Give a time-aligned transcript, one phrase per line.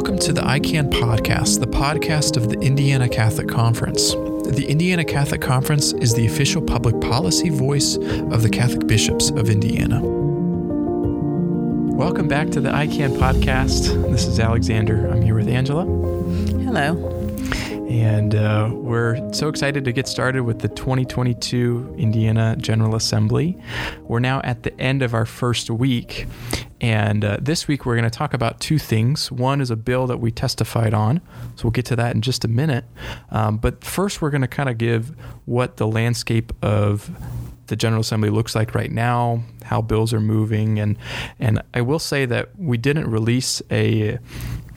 [0.00, 4.12] Welcome to the ICAN podcast, the podcast of the Indiana Catholic Conference.
[4.12, 9.50] The Indiana Catholic Conference is the official public policy voice of the Catholic bishops of
[9.50, 10.00] Indiana.
[11.92, 14.10] Welcome back to the ICAN podcast.
[14.10, 15.06] This is Alexander.
[15.10, 15.84] I'm here with Angela.
[15.84, 16.96] Hello.
[17.90, 23.58] And uh, we're so excited to get started with the 2022 Indiana General Assembly.
[24.04, 26.26] We're now at the end of our first week.
[26.80, 29.30] And uh, this week we're going to talk about two things.
[29.30, 31.20] One is a bill that we testified on.
[31.56, 32.84] So we'll get to that in just a minute.
[33.30, 35.10] Um, but first, we're going to kind of give
[35.44, 37.10] what the landscape of
[37.66, 40.98] the General Assembly looks like right now, how bills are moving, and
[41.38, 44.18] and I will say that we didn't release a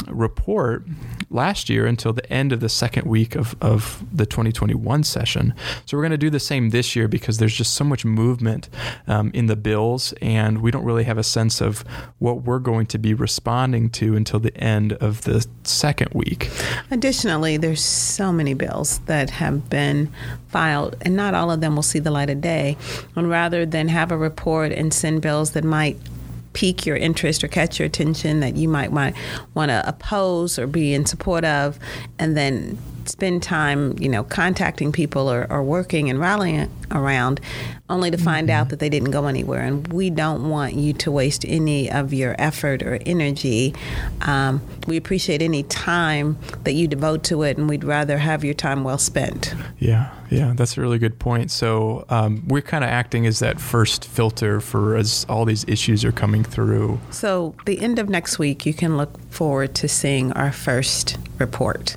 [0.09, 0.85] report
[1.30, 5.53] last year until the end of the second week of, of the 2021 session.
[5.85, 8.70] So we're going to do the same this year because there's just so much movement
[9.08, 11.84] um, in the bills, and we don't really have a sense of
[12.20, 16.49] what we're going to be responding to until the end of the second week.
[16.92, 20.11] Additionally, there's so many bills that have been
[20.47, 22.77] filed, and not all of them will see the light of day.
[23.16, 25.97] And rather than have a report and send bills that might
[26.53, 29.15] pique your interest or catch your attention that you might want,
[29.53, 31.79] want to oppose or be in support of,
[32.19, 32.77] and then
[33.09, 37.39] spend time, you know, contacting people or, or working and rallying around,
[37.89, 38.61] only to find mm-hmm.
[38.61, 39.61] out that they didn't go anywhere.
[39.61, 43.73] And we don't want you to waste any of your effort or energy.
[44.21, 48.53] Um, we appreciate any time that you devote to it, and we'd rather have your
[48.53, 49.53] time well spent.
[49.79, 51.51] Yeah, yeah, that's a really good point.
[51.51, 56.03] So um, we're kind of acting as that first filter for as all these issues
[56.03, 56.99] are coming through.
[57.11, 61.95] So the end of next week, you can look forward to seeing our first report.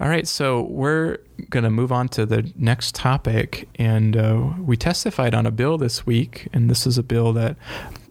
[0.00, 1.18] All right, so we're
[1.50, 3.68] going to move on to the next topic.
[3.74, 7.56] And uh, we testified on a bill this week, and this is a bill that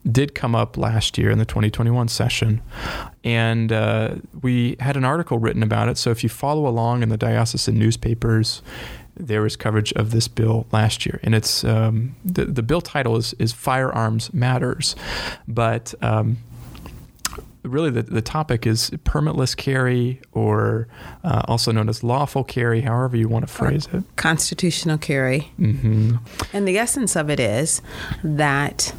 [0.09, 2.61] did come up last year in the 2021 session.
[3.23, 5.97] And uh, we had an article written about it.
[5.97, 8.61] So if you follow along in the diocesan newspapers,
[9.17, 13.17] there was coverage of this bill last year, and it's um, the the bill title
[13.17, 14.95] is is Firearms Matters,
[15.45, 16.37] but um,
[17.63, 20.87] really the, the topic is permitless carry or
[21.23, 24.03] uh, also known as lawful carry, however you want to phrase or it.
[24.15, 25.51] Constitutional carry.
[25.59, 26.17] Mm-hmm.
[26.53, 27.81] And the essence of it is
[28.23, 28.93] that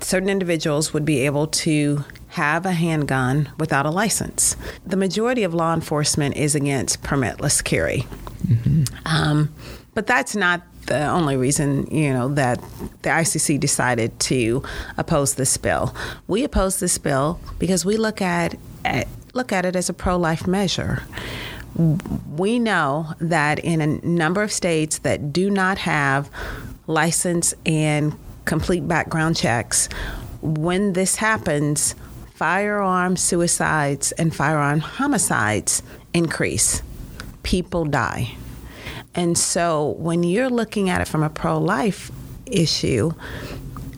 [0.00, 4.56] certain individuals would be able to have a handgun without a license.
[4.86, 8.06] The majority of law enforcement is against permitless carry.
[8.46, 8.84] Mm-hmm.
[9.06, 9.52] Um,
[9.94, 12.60] but that's not the only reason, you know, that
[13.02, 14.62] the ICC decided to
[14.96, 15.94] oppose this bill.
[16.26, 20.46] We oppose this bill because we look at, at look at it as a pro-life
[20.46, 21.02] measure.
[22.36, 26.30] We know that in a number of states that do not have
[26.86, 29.88] license and complete background checks,
[30.40, 31.94] when this happens,
[32.34, 35.82] firearm suicides and firearm homicides
[36.14, 36.82] increase.
[37.42, 38.36] People die.
[39.14, 42.10] And so when you're looking at it from a pro life
[42.46, 43.12] issue,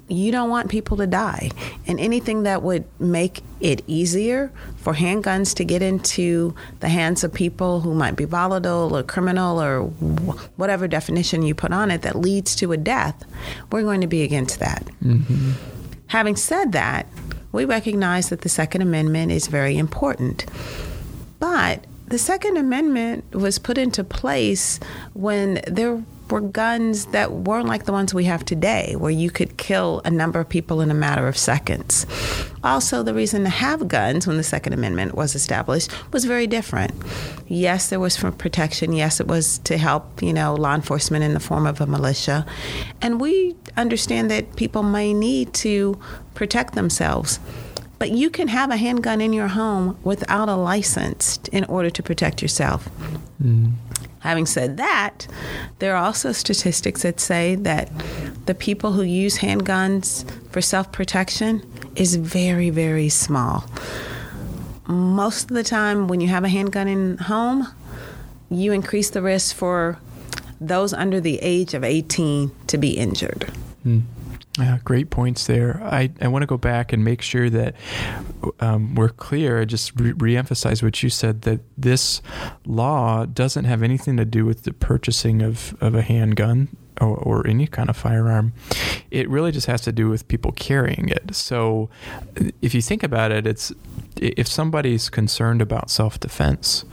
[0.09, 1.51] you don't want people to die.
[1.87, 7.33] And anything that would make it easier for handguns to get into the hands of
[7.33, 9.83] people who might be volatile or criminal or
[10.57, 13.25] whatever definition you put on it that leads to a death,
[13.71, 14.85] we're going to be against that.
[15.05, 15.53] Mm-hmm.
[16.09, 17.07] Having said that,
[17.53, 20.45] we recognize that the Second Amendment is very important.
[21.39, 24.81] But the Second Amendment was put into place
[25.15, 29.57] when there were guns that weren't like the ones we have today, where you could
[29.57, 32.07] kill a number of people in a matter of seconds.
[32.65, 36.93] Also, the reason to have guns when the Second Amendment was established was very different.
[37.47, 38.93] Yes, there was for protection.
[38.93, 42.45] Yes, it was to help, you know, law enforcement in the form of a militia.
[43.01, 45.97] And we understand that people may need to
[46.35, 47.39] protect themselves.
[48.01, 52.03] But you can have a handgun in your home without a license in order to
[52.03, 52.89] protect yourself.
[53.45, 53.75] Mm.
[54.21, 55.27] Having said that,
[55.81, 57.91] there are also statistics that say that
[58.47, 61.63] the people who use handguns for self protection
[61.95, 63.67] is very, very small.
[64.87, 67.69] Most of the time, when you have a handgun in home,
[68.49, 69.99] you increase the risk for
[70.59, 73.53] those under the age of 18 to be injured.
[73.87, 74.05] Mm.
[74.59, 75.81] Yeah, great points there.
[75.83, 77.77] I, I want to go back and make sure that
[78.59, 79.61] um, we're clear.
[79.61, 82.21] I just re emphasize what you said that this
[82.67, 87.47] law doesn't have anything to do with the purchasing of, of a handgun or, or,
[87.47, 88.53] any kind of firearm.
[89.11, 91.35] It really just has to do with people carrying it.
[91.35, 91.89] So
[92.61, 93.73] if you think about it, it's
[94.17, 96.85] if somebody's concerned about self-defense,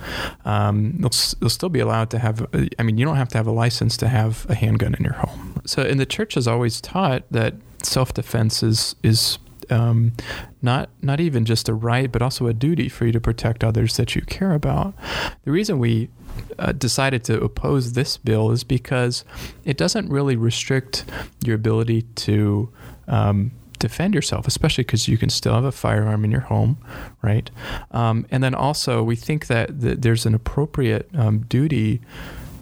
[0.45, 2.47] um, they'll, they'll still be allowed to have.
[2.79, 5.13] I mean, you don't have to have a license to have a handgun in your
[5.15, 5.36] home.
[5.67, 7.53] So, and the church has always taught that
[7.83, 9.37] self-defense is is
[9.69, 10.13] um,
[10.61, 13.97] not not even just a right, but also a duty for you to protect others
[13.97, 14.95] that you care about.
[15.43, 16.09] The reason we
[16.57, 19.25] uh, decided to oppose this bill is because
[19.65, 21.05] it doesn't really restrict
[21.43, 22.71] your ability to
[23.07, 26.77] um, defend yourself, especially because you can still have a firearm in your home,
[27.21, 27.49] right?
[27.91, 32.01] Um, and then also, we think that, that there's an appropriate um, duty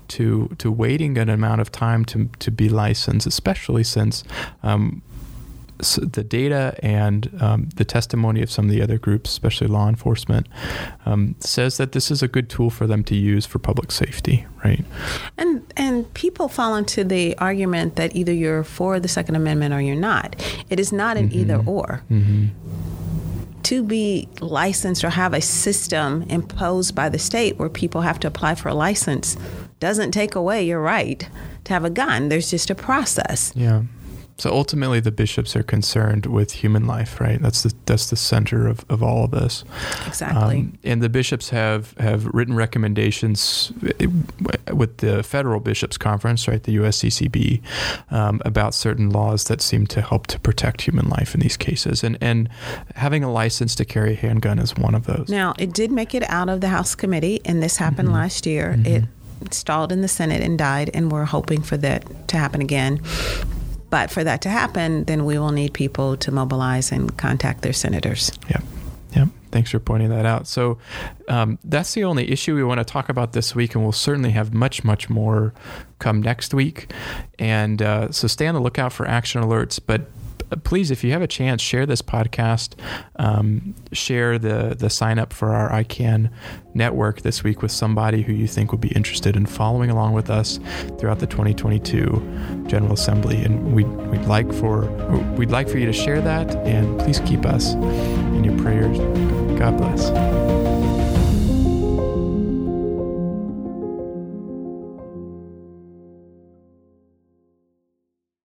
[0.10, 4.24] to to waiting an amount of time to to be licensed, especially since
[4.64, 5.02] um,
[5.82, 9.90] so the data and um, the testimony of some of the other groups, especially law
[9.90, 10.48] enforcement,
[11.06, 14.46] um, says that this is a good tool for them to use for public safety,
[14.64, 14.86] right?
[15.38, 19.82] And and people fall into the argument that either you're for the Second Amendment or
[19.82, 20.36] you're not.
[20.70, 21.40] It is not an mm-hmm.
[21.40, 22.04] either or.
[22.10, 22.48] Mm-hmm.
[23.64, 28.28] To be licensed or have a system imposed by the state where people have to
[28.28, 29.38] apply for a license
[29.80, 31.28] doesn't take away your right
[31.66, 32.30] to have a gun.
[32.30, 33.52] There's just a process.
[33.56, 33.84] Yeah.
[34.38, 37.42] So ultimately, the bishops are concerned with human life, right?
[37.42, 39.64] That's the that's the center of, of all of this.
[40.06, 40.58] Exactly.
[40.58, 43.72] Um, and the bishops have have written recommendations
[44.74, 47.62] with the federal bishops conference, right, the USCCB,
[48.12, 52.04] um, about certain laws that seem to help to protect human life in these cases.
[52.04, 52.50] And and
[52.96, 55.30] having a license to carry a handgun is one of those.
[55.30, 58.18] Now, it did make it out of the House committee, and this happened mm-hmm.
[58.18, 58.74] last year.
[58.74, 58.86] Mm-hmm.
[58.86, 59.04] It
[59.52, 63.02] stalled in the Senate and died, and we're hoping for that to happen again.
[63.90, 67.74] But for that to happen, then we will need people to mobilize and contact their
[67.74, 68.32] senators.
[68.50, 68.62] Yeah.
[69.16, 69.26] Yeah.
[69.52, 70.48] Thanks for pointing that out.
[70.48, 70.78] So
[71.30, 74.32] um, that's the only issue we want to talk about this week, and we'll certainly
[74.32, 75.54] have much, much more
[76.00, 76.92] come next week.
[77.40, 79.80] And uh, so stay on the lookout for action alerts.
[79.86, 80.02] But
[80.64, 82.74] please, if you have a chance, share this podcast.
[83.18, 86.30] Um, share the the sign up for our ICAN
[86.74, 90.30] network this week with somebody who you think would be interested in following along with
[90.30, 90.60] us
[91.00, 93.38] throughout the 2022 General Assembly.
[93.38, 94.86] And we'd, we'd like for
[95.38, 98.98] we'd like for you to share that, and please keep us in your prayers.
[99.60, 100.65] God bless.